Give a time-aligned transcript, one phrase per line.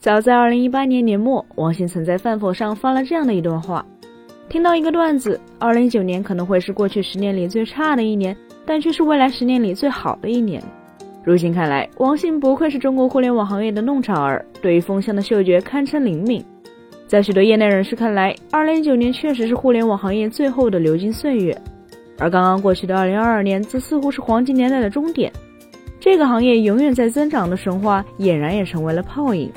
[0.00, 3.84] 早在2018年年末，王兴曾在饭否上发了这样的一段话：
[4.48, 8.34] 听到一个段子，2019年可能会是过去十年里最差的一年，
[8.64, 10.62] 但却是未来十年里最好的一年。
[11.22, 16.42] 如今看来，王兴不愧是中国互联网行业的弄潮儿，对于风向的嗅觉堪称灵敏。
[17.06, 21.54] 在许多业内人士看来，2019年确实是互联网行业最后的流金岁月，
[22.18, 25.30] 而刚刚过去的2022年则似乎是黄金年代的终点。
[26.00, 29.52] 这个行业永远在增长的神话，俨然也成为了泡影。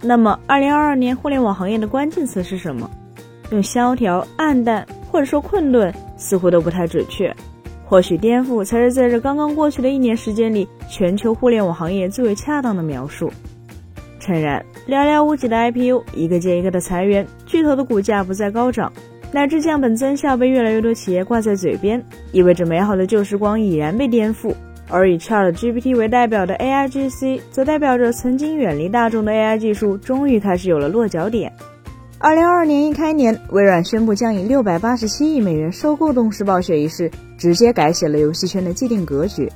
[0.00, 2.88] 那么，2022年互联网行业的关键词是什么？
[3.50, 7.34] 用萧条、暗淡或者说困顿，似乎都不太准确。
[7.84, 13.32] 或许颠覆才是在这刚刚过去的一年时间里，全球互联网行业最为恰当的描述。
[14.20, 18.92] 诚然，寥寥无几的 IPO，一个接一个的裁员，巨头的股价不再高涨，
[19.32, 24.54] 乃至降本增效被越来越多企业挂在嘴边，意味着美好的旧时光已然被颠覆。
[24.88, 31.52] 而以 ChatGPT 为代表的 AIGC，则代表着曾经远离大众的 AI 技术，终于开始有了落脚点。
[32.18, 39.48] 二零二二年一开年，微软宣布将以六百八十七亿美元收购动视暴雪一事，直接改写了游戏圈的既定格局。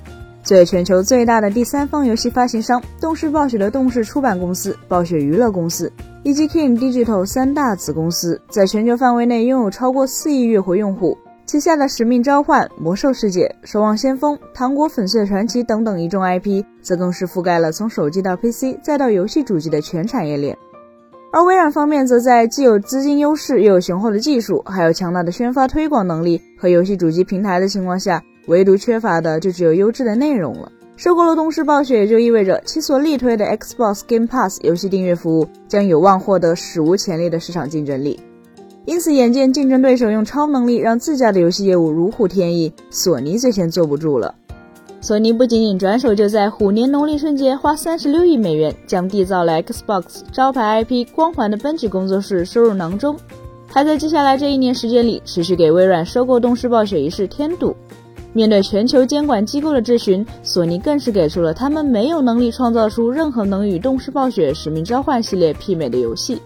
[0.44, 5.92] 作为全球最大的第三方游戏发行商，动视暴雪的动视出版公司、暴雪娱乐公司
[6.24, 11.16] 以及 King Digital 三大子公司，在全球范围内拥有超过四亿月活用户。
[11.44, 13.40] 旗下的《使命召唤》《魔兽世界》
[13.70, 20.56] 《守望先锋》《糖果粉碎传奇》等等一众 IP，则更是覆盖了从手机到 PC 再到游戏主机的全产业链。
[21.32, 30.70] 而微软方面则在既有资金优势，又有雄厚的技术，还有强大的宣发推广能力和游戏主机平台的情况下，唯独缺乏的就只有优质的内容了。
[30.96, 38.20] 收购了动视暴雪，也就意味着其所力推的 Xbox Game Pass 游戏订阅服务将有望获得史无前例的市场竞争力。
[38.84, 44.34] 因此，眼见竞争对手用超能力让自家的游戏业务如虎添翼，索尼最先坐不住了。
[45.00, 53.16] 索尼不仅仅转手就在虎年农历春节花三十六亿美元将缔造了 Xbox 招牌 IP 光环的奔驰工作室收入囊中，
[53.66, 57.74] 还在接下来这一年时间里持续给微软收购动视暴雪一事添堵。
[58.32, 66.40] 面对全球监管机构的质询，索尼更是给出了他们没有能力创造出任何能与动视暴雪使命召唤系列媲美的游戏，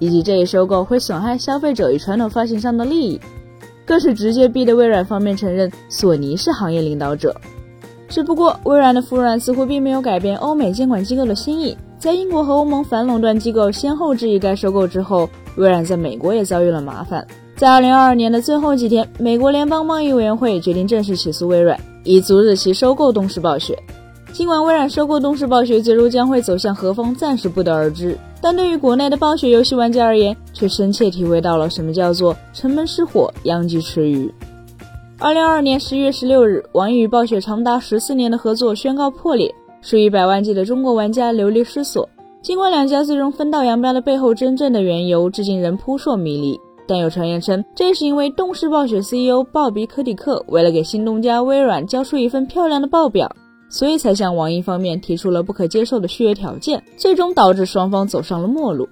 [0.00, 3.20] 以及这一收购会损害消费者与传统发行商的利益，
[3.86, 7.32] 更是直接逼得微软方面承认索尼是行业领导者。
[8.08, 11.76] 只不过，微软的服软似乎并没有改变欧美监管机构的心意。
[11.96, 17.24] 在英国和欧盟反垄断机构先后质疑该收购之后，微软在美国也遭遇了麻烦。
[17.54, 23.78] 在二零二二年的最后几天，美国联邦贸易委员会决定正式起诉微软，以阻止其收购动视暴雪。
[24.32, 34.32] 尽管微软收购动视暴雪最终将会走向何方，暂时不得而知，但对于国内的暴雪游戏玩家而言，却深切体会到了什么叫做城门失火，殃及池鱼。
[35.18, 42.08] 二零二二年十月十六日，网易与暴雪长达十四年的合作宣告破裂，数以百万计的中国玩家流离失所。
[42.40, 46.58] 尽管两家最终分道扬镳的背后真正的缘由至今仍扑朔迷离，
[46.88, 53.30] 但有传言称，这是因为动视暴雪 CEO 鲍比·科迪克为了给新东家微软交出一份漂亮的报表，
[53.70, 58.86] 所以才向网易方面提出了不可接受的续约条件，最终导致双方走上了陌路。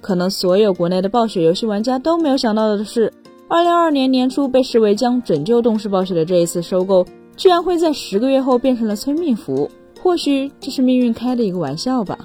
[0.00, 3.12] 可能所有国内的暴雪游戏玩家都没有想到的是。
[3.48, 7.06] 二零二二年年初被视为将拯救动视暴雪的这一次收购，
[7.36, 9.70] 居然会在十个月后变成了催命符。
[10.02, 12.18] 或许这是命运开的一个玩笑吧。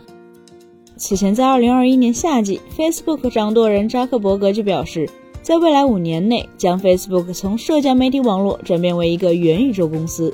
[0.98, 5.08] 此前在二零二一年夏季，Facebook 掌舵人扎克伯格就表示，
[5.44, 10.34] 在未来五年内将 Facebook 从社交媒体网络转变为一个元宇宙公司。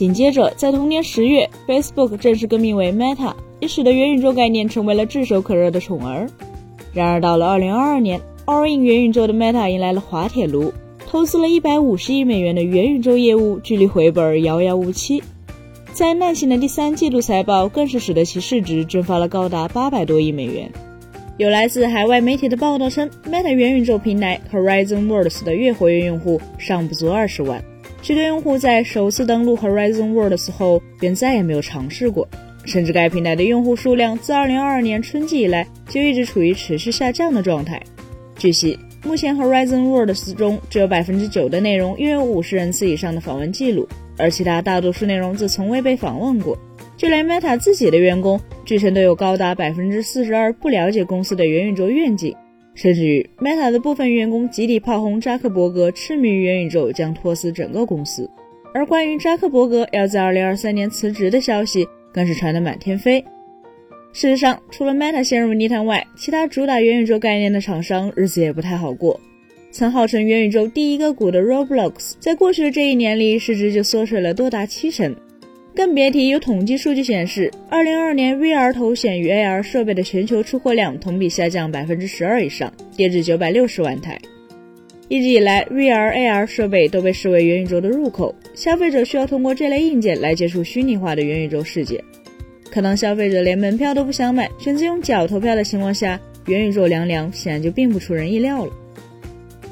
[0.00, 6.26] 紧接着，在同年十月，Facebook 正式更名为 Meta，也使得元宇宙概念成为了炙手可热的宠儿。
[6.94, 8.18] 然而到了二零二二年。
[8.46, 10.72] All in 元宇宙的 Meta 迎来了滑铁卢，
[11.06, 15.22] 投资了一百五十亿美元的元宇宙业务，距离回本遥遥无期。
[15.92, 20.72] 在难行的第三季度财报，更是使得其市值蒸发了高达八百多亿美元。
[21.36, 27.62] 有来自海外媒体的报道称，Meta 元宇宙平台 Horizon Worlds 的月活跃用户尚不足二十万，
[28.02, 32.26] 许多用户在首次登录 Horizon Worlds 后便再也没有尝试过，
[32.64, 37.80] 甚至该平台的用户数量自2022年春季以来就一直处于持续下降的状态。
[38.36, 43.86] 据悉，目前 Horizon Worlds 中只有百分之九的内容拥有五十人次以上的访问记录，
[44.16, 46.58] 而其他大多数内容则从未被访问过。
[46.96, 52.34] 就连 Meta 自己的员工，据称都有高达百分之四十二不了解公司的元宇宙愿景，
[52.82, 58.30] 甚至于 Meta 的部分员工集体炮轰扎克伯格痴迷元宇宙将拖死整个公司。
[58.72, 63.22] 而关于扎克伯格要在二零二三年辞职的消息，更是传得满天飞。
[64.14, 69.20] 事实上，除了 Meta 陷入泥潭外，其他主打元宇宙概念的厂商日子也不太好过。
[69.70, 75.14] 曾号称元宇宙第一个股的 Roblox，在过去的这一年里，市值就缩水了多达七成。
[75.74, 84.18] 更别提有统计数据显示，二零二二年 VR 头显与 AR 设备的全球出货量同比下降百分之十二以上，跌至九百六十万台。
[85.08, 92.02] 一直以来，VR、AR 设备都被视为元宇宙的入口，消费者需要通过这类硬件来接触虚拟化的元宇宙世界。
[92.70, 98.72] 可当消费者连门票都不想买，选择用脚投票的情况下，元宇宙凉凉显然就并不出人意料了。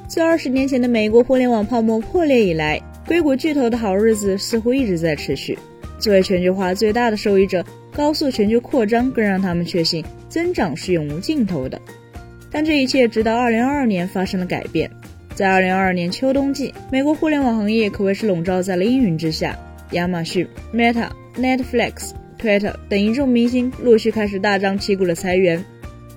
[0.09, 5.57] 自二十年前的美国互联网泡沫破裂以来，硅谷巨头的好日子似乎一直在持续。
[5.99, 11.81] 作为全球化最大的受益者，高速全球扩张更让他们确信增长是永无尽头的。
[12.51, 14.91] 但这一切直到二零二二年发生了改变。
[15.35, 19.57] 在二零二二年秋冬季，美国互联网行业可谓是笼罩在了阴云之下。
[19.93, 25.65] 亚马逊、Meta、Netflix、Twitter 等一众明星陆续开始大张旗鼓的裁员，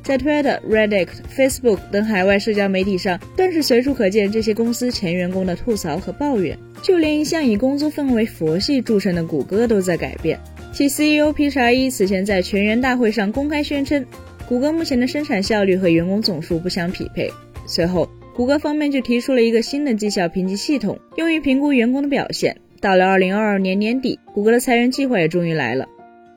[0.04, 6.58] 在 Twitter、Reddit、Facebook 等海外社交媒体上，更是随处可见这些公司前员工的吐槽和抱怨。
[6.82, 10.40] 就连一向以工作氛围佛系著称的谷歌都在改变。
[10.74, 14.06] 其 CEO 皮查伊此前在全员大会上公开宣称，
[14.48, 17.30] 谷歌目前的生产效率和员工总数不相匹配。
[17.68, 22.56] 随后，谷歌方面就提出了一个新的绩效评级系统，用于评估员工的表现。
[22.80, 25.88] 到了二零二二年年底，谷歌的裁员计划也终于来了。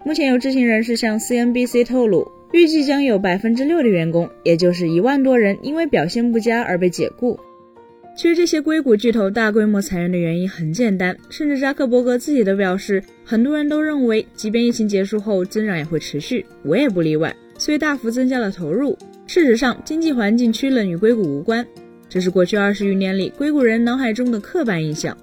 [0.04, 7.38] 目前有知情人士向 CNBC 透露，预计将有百分之六的员工，也就是一万多人，因为表现不佳而被解雇。
[8.16, 18.96] 其实这些硅谷巨头大规模裁员的原因很简单，甚至扎克伯格自己都表示，很多人都认为，即便疫情结束后增长也会持续，我也不例外，所以大幅增加了投入。
[19.26, 21.66] 事实上，经济环境趋冷与硅谷无关。
[22.08, 25.16] 这是过去二十余年里硅谷人脑海中的刻板印象。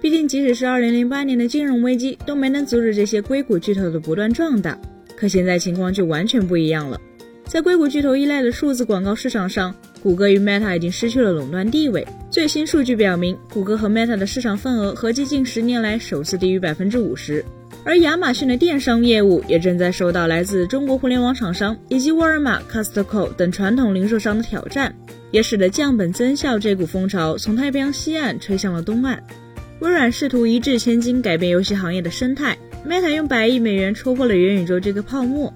[0.00, 4.76] 毕竟，即使是二零零八年的金融危机都没能阻止这些硅谷巨头的不断壮大。
[5.14, 7.00] 可现在情况就完全不一样了。
[7.46, 12.06] 在硅谷巨头依赖的数字广告市场上，谷歌与 Meta 已经失去了垄断地位。
[12.28, 17.44] 最新数据表明，谷歌和 Meta 的市场份额合计近十年来首次低于百分之五十。
[17.84, 24.94] 而亚马逊的电商业务也正在受到来自中国互联网厂商以及沃尔玛、Costco 等传统零售商的挑战。
[25.32, 29.22] 也使得降本增效这股风潮从太平洋西岸吹向了东岸。
[29.80, 32.56] 微软试图一掷千金改变游戏行业的生态
[32.88, 35.52] ，Meta 用百亿美元戳破了元宇宙这个泡沫。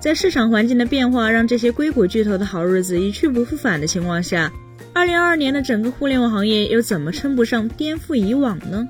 [0.00, 4.52] 在市场环境的变化让这些硅谷巨头的好日子一去不复返的情况下，
[4.92, 8.86] 二零二二年的整个互联网行业又怎么称不上颠覆以往呢？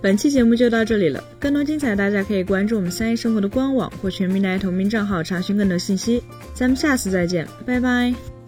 [0.00, 6.20] 本期节目就到这里了，更多精彩大家可以关注我们三一生活的官网或全民来同名账号查询更多信息。
[6.54, 8.31] 咱们下次再见，拜拜。